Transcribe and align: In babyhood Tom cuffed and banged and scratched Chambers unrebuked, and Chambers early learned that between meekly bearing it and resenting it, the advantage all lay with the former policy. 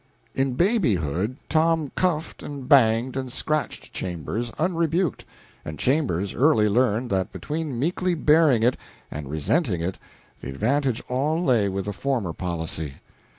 In 0.33 0.53
babyhood 0.53 1.37
Tom 1.47 1.91
cuffed 1.93 2.41
and 2.41 2.67
banged 2.67 3.15
and 3.15 3.31
scratched 3.31 3.93
Chambers 3.93 4.51
unrebuked, 4.57 5.25
and 5.63 5.77
Chambers 5.77 6.33
early 6.33 6.67
learned 6.67 7.11
that 7.11 7.31
between 7.31 7.77
meekly 7.77 8.15
bearing 8.15 8.63
it 8.63 8.77
and 9.11 9.29
resenting 9.29 9.79
it, 9.79 9.99
the 10.39 10.49
advantage 10.49 11.03
all 11.07 11.39
lay 11.43 11.69
with 11.69 11.85
the 11.85 11.93
former 11.93 12.33
policy. 12.33 12.95